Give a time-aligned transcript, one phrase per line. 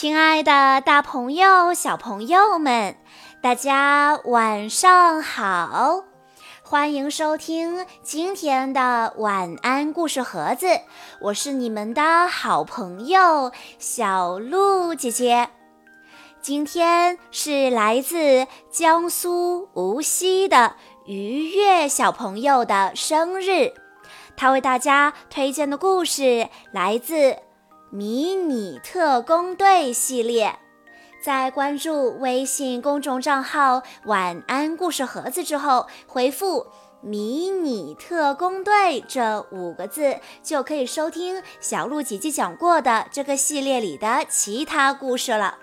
[0.00, 2.96] 亲爱的，大朋友、小朋友们，
[3.42, 6.04] 大家晚上好！
[6.62, 10.68] 欢迎收听今天的晚安故事盒子，
[11.20, 15.50] 我是你们的好朋友小鹿姐姐。
[16.40, 23.74] 今天是来自江苏无锡的愉悦小朋友的生日，
[24.34, 27.36] 他为大家推荐的故事来自。
[27.92, 30.56] 迷你特工队系列，
[31.20, 36.68] 在关注微信公众账号“晚安故事盒子”之后，回复
[37.02, 45.58] “迷你特工队”这五个字，就可以收听小鹿姐姐讲过的这个系列里的其他故事了。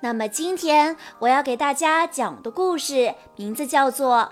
[0.00, 4.16] 那么今天我要给大家讲的故事名字叫做《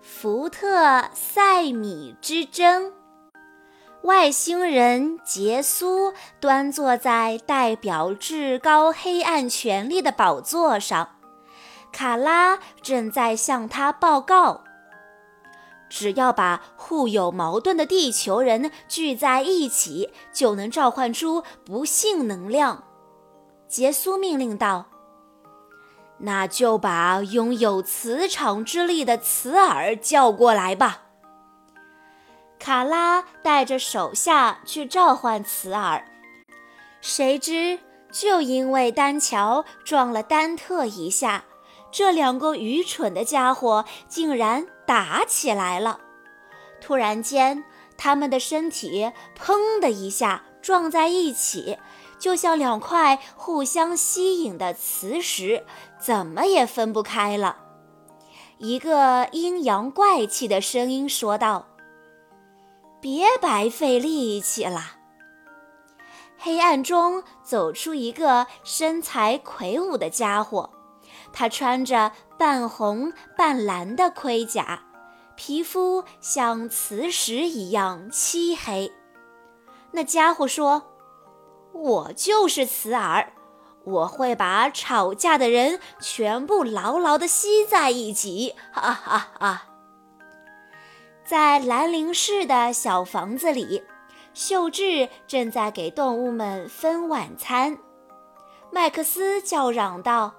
[0.00, 2.90] 福特赛米之争》。
[4.04, 11.16] 外星人杰苏端坐在代表至高黑暗权力的宝座上，
[11.90, 14.62] 卡拉正在向他报告：
[15.88, 22.84] 只要把互有矛盾的地球人聚在一起，就能召唤出不幸能量。
[23.66, 24.84] 杰苏命令道
[26.20, 31.03] ：“那就把拥有磁场之力的磁耳叫过来吧。”
[32.64, 36.02] 卡拉带着手下去召唤茨尔，
[37.02, 37.78] 谁知
[38.10, 41.44] 就因为丹乔撞了丹特一下，
[41.92, 46.00] 这两个愚蠢的家伙竟然打起来了。
[46.80, 47.64] 突然间，
[47.98, 51.76] 他们的身体砰的一下撞在一起，
[52.18, 55.66] 就像两块互相吸引的磁石，
[56.00, 57.58] 怎么也分不开了。
[58.56, 61.66] 一个阴阳怪气的声音说道。
[63.04, 64.80] 别白费力气了。
[66.38, 70.70] 黑暗中走出一个身材魁梧的家伙，
[71.30, 74.84] 他穿着半红半蓝的盔甲，
[75.36, 78.90] 皮肤像磁石一样漆黑。
[79.90, 80.84] 那家伙说
[81.74, 83.34] ：“我就是磁耳，
[83.84, 89.73] 我会把吵架的人全部牢牢地吸在一起。”哈哈哈。
[91.24, 93.82] 在兰陵市的小房子里，
[94.34, 97.78] 秀智正在给动物们分晚餐。
[98.70, 100.34] 麦克斯叫嚷道：“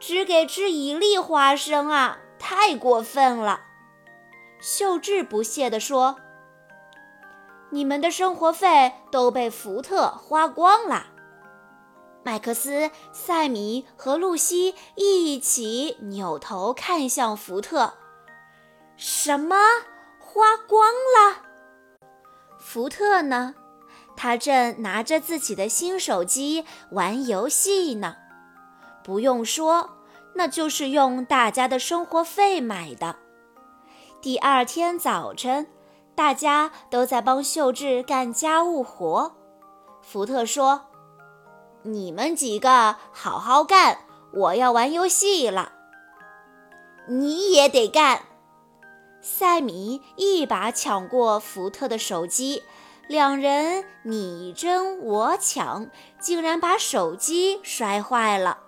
[0.00, 3.60] 只给吃一粒花生啊，太过分了！”
[4.58, 6.16] 秀智不屑地说
[7.68, 11.08] ：“你们的生活费都被福特花光了。”
[12.24, 17.92] 麦克斯、塞米和露西一起扭头看向福特。
[19.24, 19.56] 什么
[20.18, 21.36] 花光了？
[22.58, 23.54] 福特呢？
[24.14, 28.16] 他正拿着自己的新手机玩游戏呢。
[29.02, 29.96] 不用说，
[30.34, 33.16] 那就是用大家的生活费买的。
[34.20, 35.68] 第二天早晨，
[36.14, 39.34] 大家都在帮秀智干家务活。
[40.02, 40.82] 福特说
[41.80, 44.00] ：“你们几个好好干，
[44.34, 45.72] 我要玩游戏了。
[47.08, 48.20] 你也得干。”
[49.26, 52.62] 塞米一把抢过福特的手机，
[53.08, 55.88] 两人你争我抢，
[56.20, 58.58] 竟然把手机摔坏了。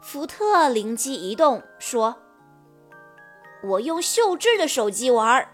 [0.00, 2.16] 福特灵机一动，说
[3.62, 5.46] ：“我用秀智的手机玩。”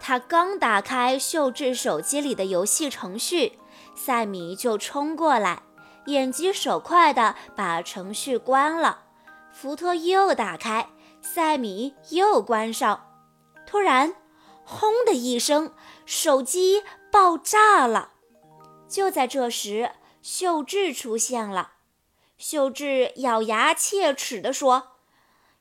[0.00, 3.60] 他刚打开秀智手机里的游戏程序，
[3.94, 5.62] 塞米就冲过来，
[6.06, 9.04] 眼疾手快地把程序关了。
[9.52, 10.88] 福特又打开。
[11.24, 13.10] 塞米又关上，
[13.66, 14.14] 突然，
[14.62, 15.74] 轰的一声，
[16.04, 18.10] 手机爆炸了。
[18.86, 21.72] 就在这时，秀智出现了。
[22.36, 24.98] 秀智咬牙切齿地说：“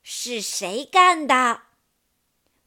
[0.04, 1.62] 是谁干的？”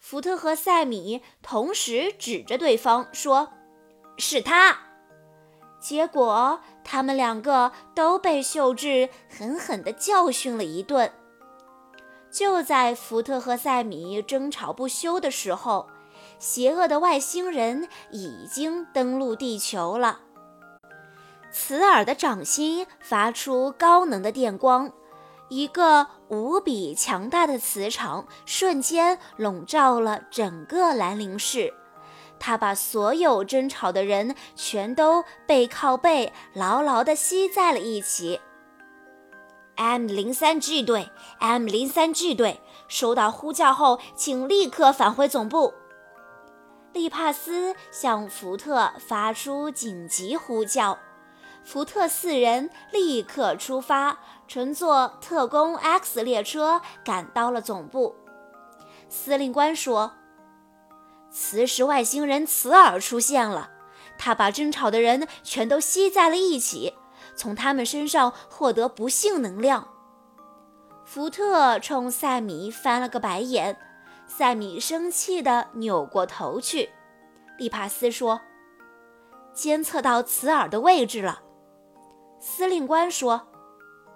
[0.01, 3.53] 福特和塞米同时指着对方说
[4.17, 4.79] ：“是他。”
[5.79, 11.13] 结果，他们两个都被秀智狠狠地教训了一顿。
[12.37, 15.89] 就在福特和塞米争吵不休的时候，
[16.39, 20.21] 邪恶的外星人已经登陆地球了。
[21.51, 24.93] 茨尔的掌心发出高能的电光，
[25.49, 31.73] 一个无比强大的磁场瞬间笼罩了整个兰陵市。
[32.39, 38.39] 他把所有争吵的人全都背靠背牢牢地吸在了一起。
[39.77, 45.75] M 零三 G 队，M 零三 G 队，收到呼叫后，请立刻返回总部。
[46.95, 50.99] 利帕斯向福特发出紧急呼叫，
[51.63, 54.19] 福特四人立刻出发，
[54.49, 58.17] 乘坐特工 X 列车赶到了总部。
[59.11, 60.13] 司令官说
[61.31, 63.69] ：“磁石外星人磁尔出现了，
[64.17, 66.95] 他把争吵的人全都吸在了一起，
[67.37, 69.89] 从他们身上获得不幸能量。”
[71.05, 73.79] 福特冲赛米翻了个白眼，
[74.27, 76.91] 赛米生气地扭过头去。
[77.59, 78.41] 利帕斯说
[79.55, 81.43] ：“监测到茨尔的位置了。”
[82.41, 83.47] 司令官说：“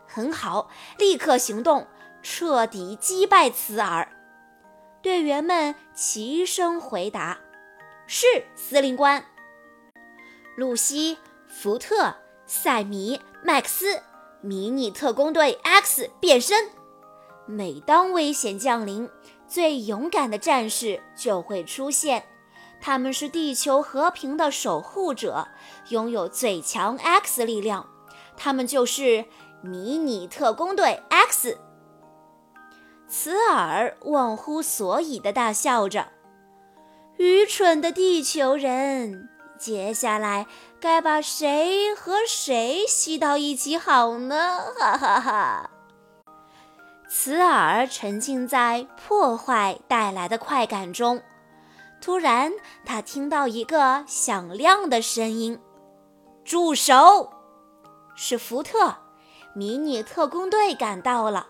[0.06, 0.68] 很好，
[0.98, 1.86] 立刻行动，
[2.22, 4.10] 彻底击败茨尔。”
[5.00, 7.38] 队员们齐声回答
[8.06, 9.24] ：“是，司令官。”
[10.58, 11.16] 露西、
[11.48, 12.14] 福特、
[12.52, 14.02] 赛米、麦克斯，
[14.40, 16.68] 迷你特工队 X 变身。
[17.46, 19.08] 每当危险降临，
[19.46, 22.24] 最勇敢的战士就会出现。
[22.80, 25.46] 他们是地球和平的守护者，
[25.90, 27.88] 拥有最强 X 力量。
[28.36, 29.26] 他们就是
[29.62, 31.56] 迷你特工队 X。
[33.06, 36.08] 茨尔忘乎所以地大笑着
[37.16, 39.29] ：“愚蠢的地球人，
[39.60, 40.46] 接下来
[40.80, 45.70] 该把谁和谁吸到一起好呢？” 哈哈哈！
[47.08, 51.22] 茨尔沉浸在破坏带来的快感中，
[52.00, 52.52] 突然
[52.86, 55.60] 他听到一个响亮的声音
[56.42, 57.32] ：“住手！”
[58.16, 58.96] 是福特，
[59.54, 61.48] 迷你特工队赶到了。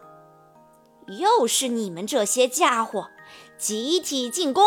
[1.19, 3.09] 又是你们这些家伙，
[3.59, 4.65] 集体进攻！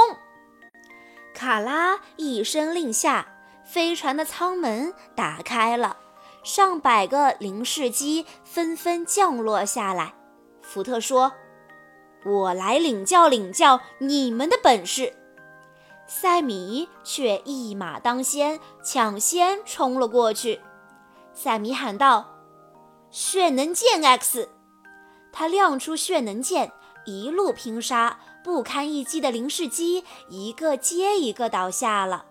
[1.34, 3.33] 卡拉一声令下，
[3.66, 5.98] 飞船的舱门打开了，
[6.44, 10.14] 上百个零式机纷纷降落下来。
[10.62, 11.32] 福特说
[12.26, 15.14] ：“我来领教领教你们的本事。”
[16.06, 20.62] 塞米却一马当先，抢先冲了过去。
[21.34, 22.30] 赛米喊道
[23.10, 24.50] ：“炫能剑 X！”
[25.32, 26.72] 他亮出炫能剑，
[27.06, 32.26] 一路拼杀，不堪一击的零式机一个接一个倒下了。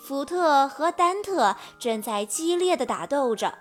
[0.00, 3.58] 福特和丹特正在激烈的打斗着。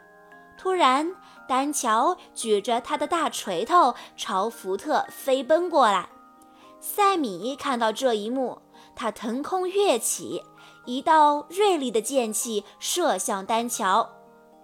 [0.58, 1.14] 突然，
[1.48, 6.10] 丹乔举着他的大锤头朝福特飞奔过来。
[6.80, 8.62] 赛米看到这一幕，
[8.96, 10.42] 他腾空跃起，
[10.86, 14.10] 一道锐利的剑气射向丹乔。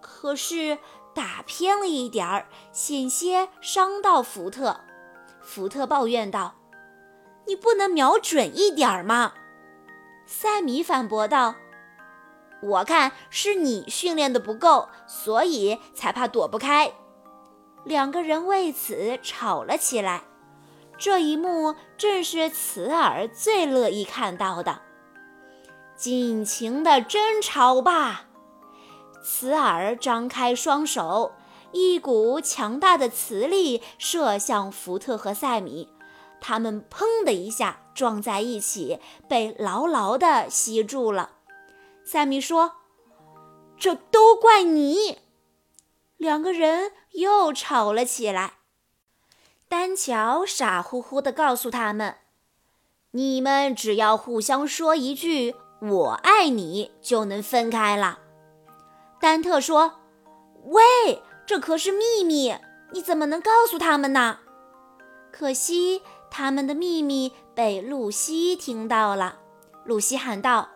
[0.01, 0.77] 可是
[1.13, 4.79] 打偏了一点儿，险些伤到福特。
[5.41, 6.55] 福特抱怨道
[7.47, 9.33] ：“你不能瞄准一点儿吗？”
[10.25, 11.55] 塞米反驳道
[12.61, 16.93] ：“我看是你训练的不够，所以才怕躲不开。”
[17.85, 20.23] 两个人为此吵了起来。
[20.97, 24.81] 这一幕正是慈儿最乐意看到的。
[25.95, 28.27] 尽情的争吵吧！
[29.23, 31.33] 慈儿张开双手，
[31.71, 35.89] 一股强大的磁力射向福特和塞米，
[36.39, 41.31] 他们砰的一下撞在一起，被牢牢地吸住了。
[42.05, 42.73] 塞米说
[43.77, 45.19] ：“这都怪你！”
[46.17, 48.53] 两个人又吵了起来。
[49.67, 52.17] 丹乔傻乎乎地告诉他们
[53.11, 58.19] ：“你们只要互相说一句‘我爱你’，就能分开了。”
[59.19, 59.99] 丹特说
[60.65, 62.55] ：“喂，这可是秘密，
[62.93, 64.39] 你怎么能告诉他们呢？”
[65.33, 69.39] 可惜他们的秘密被露西听到了。
[69.83, 70.69] 露西喊道：“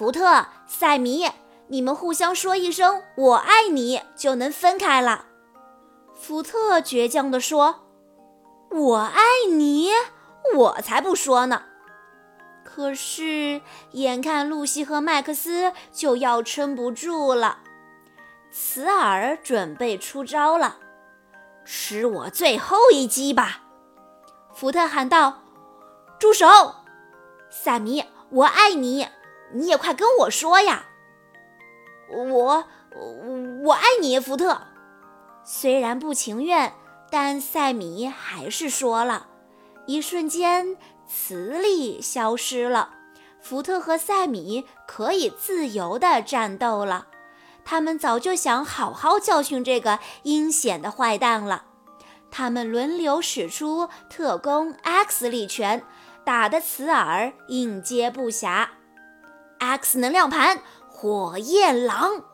[0.00, 1.28] 福特、塞米，
[1.68, 5.26] 你们互相说一声‘我爱你’，就能分开了。”
[6.18, 7.80] 福特倔强地说
[8.72, 9.20] ：“我爱
[9.52, 9.90] 你，
[10.56, 11.64] 我才不说呢。”
[12.64, 17.58] 可是，眼看露西和麦克斯就要撑不住了，
[18.50, 20.78] 茨尔准备出招了，
[21.66, 23.64] 吃我最后一击吧！
[24.54, 25.42] 福特喊道
[26.18, 26.46] ：“住手！”
[27.52, 29.06] 萨米，我爱你，
[29.52, 30.84] 你也快跟我说呀！
[32.10, 32.64] 我，
[33.64, 34.60] 我爱你，福特。
[35.44, 36.74] 虽然不情愿，
[37.10, 39.26] 但塞米还是说了。
[39.86, 40.76] 一瞬间。
[41.12, 42.94] 磁力消失了，
[43.42, 47.08] 福特和塞米可以自由地战斗了。
[47.64, 51.64] 他们早就想好好教训这个阴险的坏蛋了。
[52.30, 55.82] 他们轮流使出特工 X 力拳，
[56.24, 58.68] 打得茨尔应接不暇。
[59.60, 62.24] X 能量盘，火焰狼，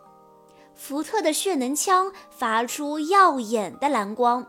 [0.77, 4.47] 福特的血能枪发出耀眼的蓝光。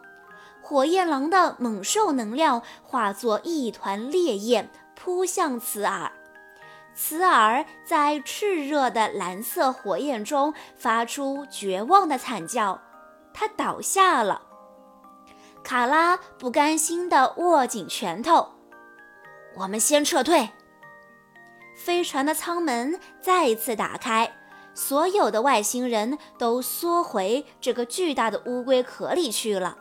[0.61, 6.11] 火焰狼的猛兽能量化作一团烈焰，扑向茨尔。
[6.93, 12.79] 雌耳在炽热的蓝色火焰中发出绝望的惨叫，
[13.33, 14.43] 它倒下了。
[15.63, 18.49] 卡拉不甘心地握紧拳头。
[19.55, 20.49] 我们先撤退。
[21.77, 24.35] 飞船的舱门再一次打开，
[24.73, 29.77] 所有的外星人都缩回这个巨大的乌龟壳里去了。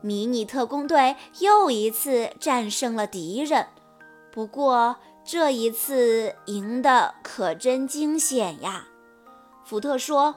[0.00, 3.66] 迷你特工队又一次战胜了敌人，
[4.32, 4.96] 不过。
[5.28, 8.86] 这一次赢的可真惊险呀！
[9.64, 10.36] 福特说：“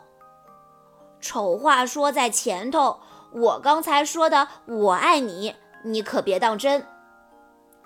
[1.22, 3.00] 丑话说在前头，
[3.32, 5.54] 我刚才说的‘我爱你’，
[5.86, 6.84] 你可别当真。”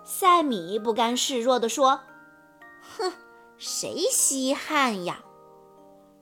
[0.05, 1.99] 塞米不甘示弱地说
[2.97, 3.13] ：“哼，
[3.57, 5.19] 谁稀罕呀？”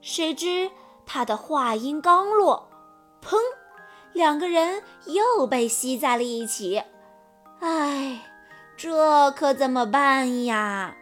[0.00, 0.70] 谁知
[1.04, 2.68] 他的话音刚落，
[3.22, 3.36] 砰，
[4.12, 6.82] 两个人又被吸在了一起。
[7.60, 8.28] 唉。
[8.74, 10.96] 这可怎么办呀，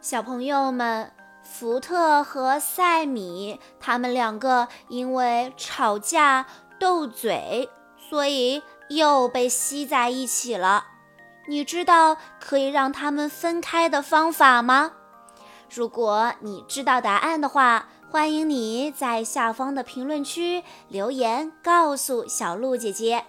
[0.00, 1.12] 小朋友们？
[1.44, 6.46] 福特和塞米他们两个因为吵架
[6.80, 10.86] 斗嘴，所以又被吸在一起了。
[11.46, 14.92] 你知道可以让他们分开的方法吗？
[15.74, 23.24] 如果你知道答案的话，欢迎你在下方的评论区留言告诉小鹿姐姐。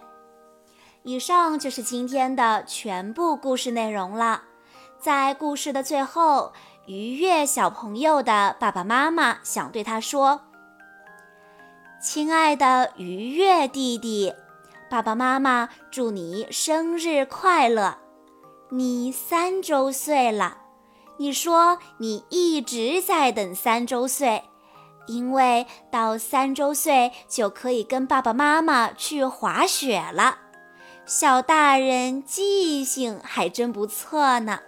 [1.02, 4.42] 以上就是今天的全部故事内容了。
[4.98, 6.52] 在故事的最后，
[6.86, 10.40] 愉悦小朋友的爸爸妈妈想对他说
[12.00, 14.32] ：“亲爱的愉悦弟弟，
[14.88, 17.98] 爸爸妈妈祝你生日快乐！
[18.70, 20.58] 你三周岁了，
[21.18, 24.42] 你说你一直在等三周岁，
[25.06, 30.38] 因为到三周岁就可以跟爸爸妈妈去滑雪了。”
[31.06, 34.58] 小大人记性还真不错呢，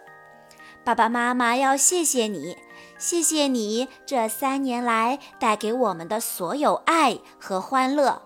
[0.85, 2.57] 爸爸妈妈要谢谢你，
[2.97, 8.23] 谢谢你这三年来带给我们的所有爱和欢乐。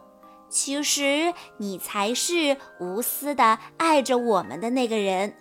[0.51, 5.35] 其实你才是无私的爱着我们的那个人，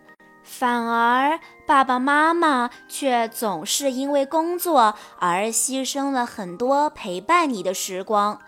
[0.44, 8.40] 反而爸爸妈妈却总是因为工作而牺牲了很多陪伴你的时光。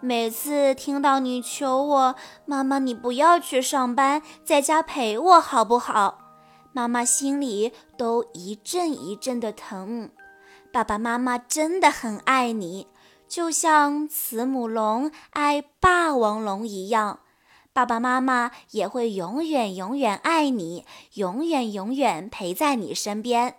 [0.00, 6.18] 每次听到你求我，妈妈，你不要去上班，在家陪我好不好？
[6.72, 10.10] 妈妈心里都一阵一阵的疼。
[10.72, 12.88] 爸爸妈妈真的很爱你，
[13.28, 17.20] 就像慈母龙爱霸王龙一样。
[17.74, 23.54] 爸爸妈妈也会永远永远爱你，永远永远陪在你身边。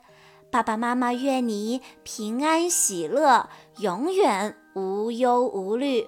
[0.52, 6.08] 爸爸妈妈愿你平安喜乐，永远无忧无虑。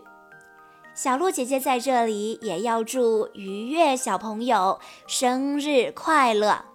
[0.93, 6.74] 小鹿姐姐在这里也要祝愉悦小朋友生日快乐。